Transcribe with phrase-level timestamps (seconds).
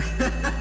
[0.00, 0.59] Ha ha ha!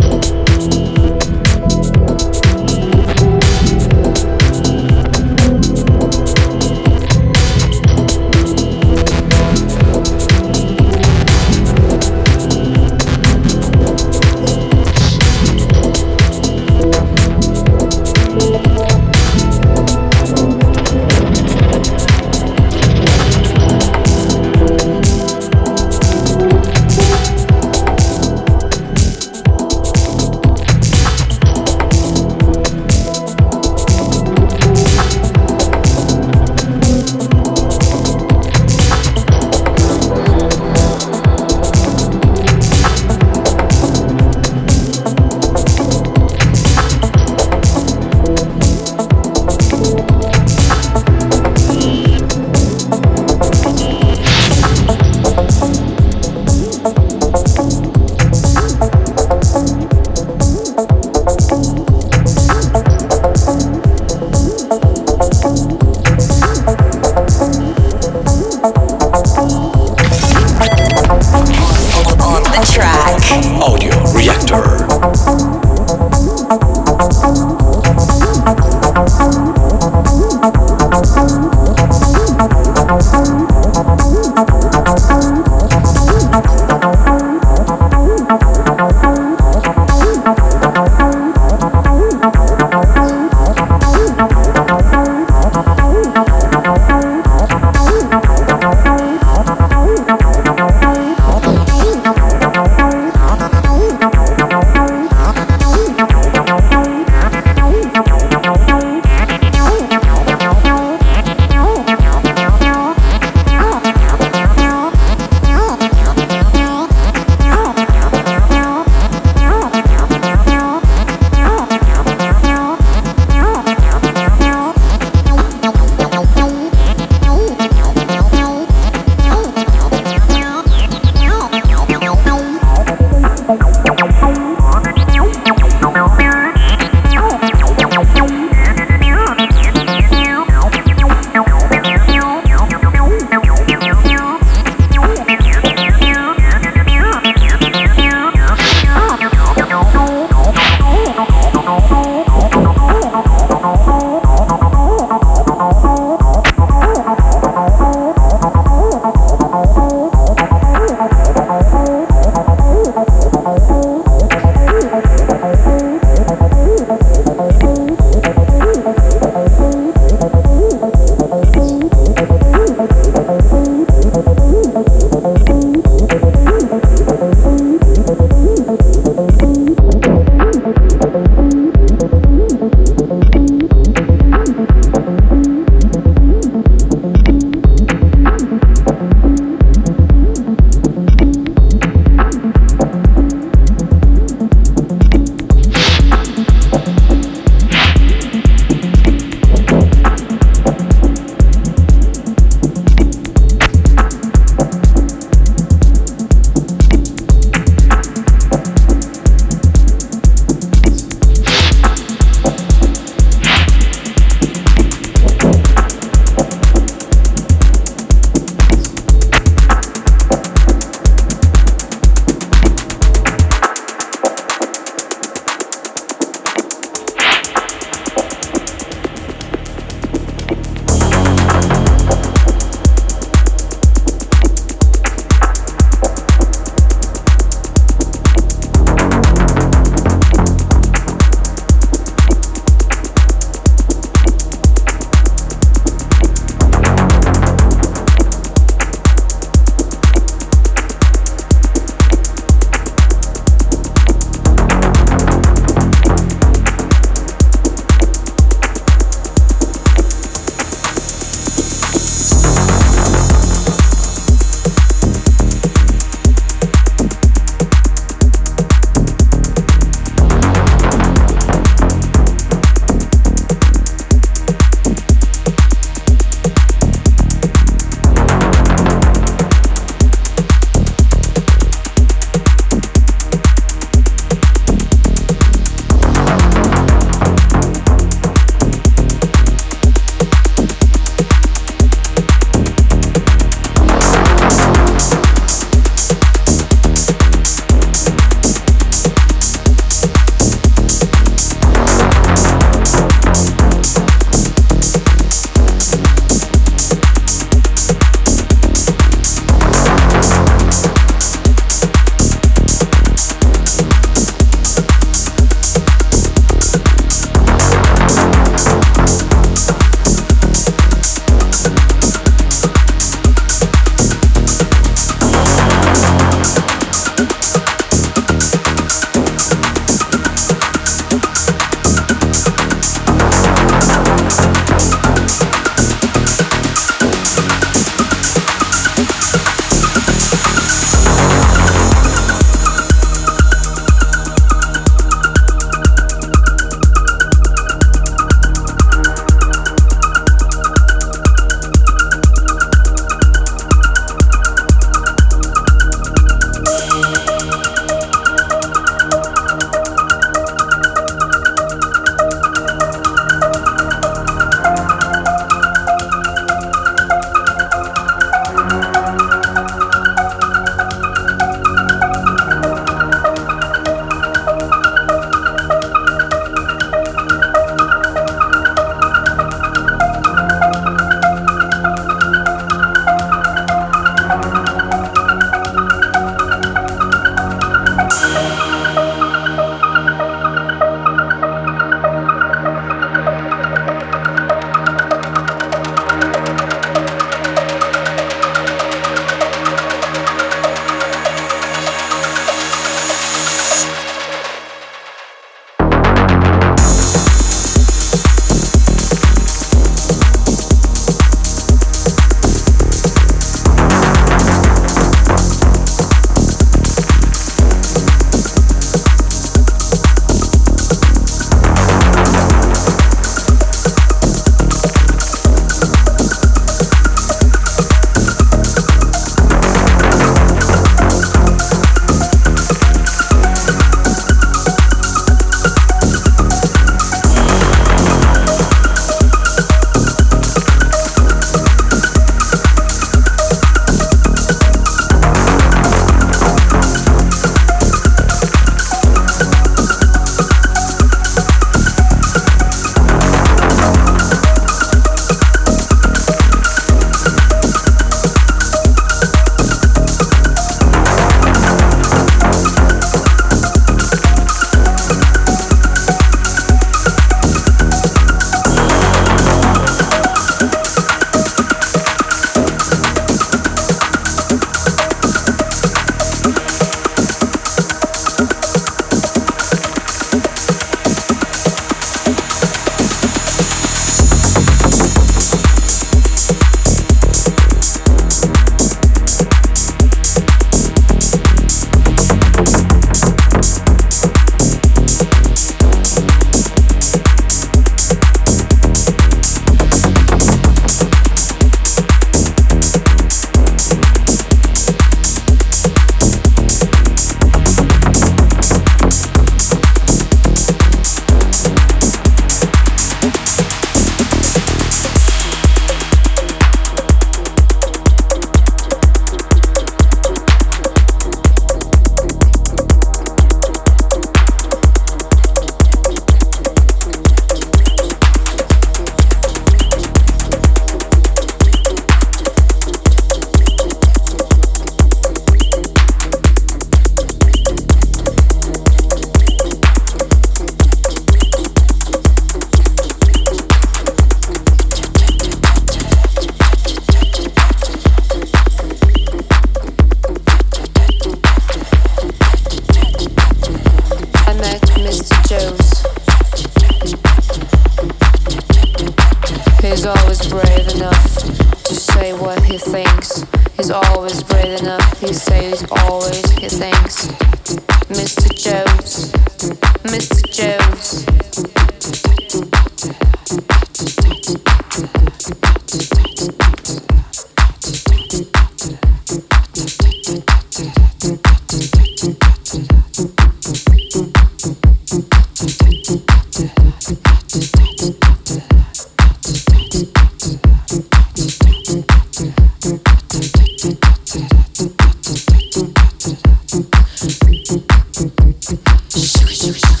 [599.61, 600.00] Thank